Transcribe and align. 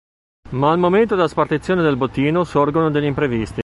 Ma 0.53 0.71
al 0.71 0.79
momento 0.79 1.13
della 1.13 1.27
spartizione 1.27 1.83
del 1.83 1.95
bottino 1.95 2.43
sorgono 2.43 2.89
degli 2.89 3.03
imprevisti. 3.05 3.59